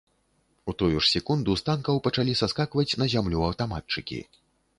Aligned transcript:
У 0.71 0.73
тую 0.79 0.95
ж 0.95 1.03
секунду 1.15 1.57
з 1.61 1.63
танкаў 1.67 1.99
пачалі 2.07 2.33
саскакваць 2.41 2.87
на 3.03 3.11
зямлю 3.17 3.45
аўтаматчыкі. 3.51 4.19